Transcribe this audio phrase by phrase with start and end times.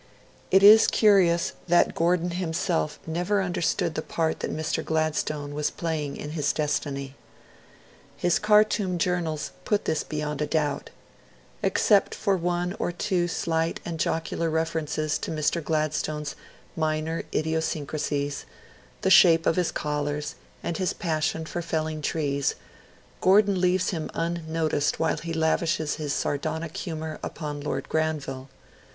[0.49, 4.83] It is curious that Gordon himself never understood the part that Mr.
[4.83, 7.13] Gladstone was playing in his destiny.
[8.17, 10.89] His Khartoum journals put this beyond a doubt.
[11.61, 15.63] Except for one or two slight and jocular references to Mr.
[15.63, 16.35] Gladstone's
[16.75, 18.45] minor idiosyncrasies
[19.01, 20.33] the shape of his collars,
[20.63, 22.55] and his passion for felling trees,
[23.21, 28.49] Gordon leaves him unnoticed while he lavishes his sardonic humour upon Lord Granville.